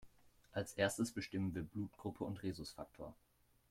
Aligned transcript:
Als 0.51 0.73
Erstes 0.73 1.11
bestimmen 1.11 1.53
wir 1.53 1.61
Blutgruppe 1.61 2.23
und 2.23 2.41
Rhesusfaktor. 2.41 3.13